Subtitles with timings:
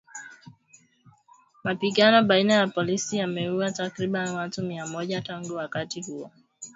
[1.63, 6.31] Mapigano baina ya polisi yameuwa takriban watu mia moja tangu wakati huo.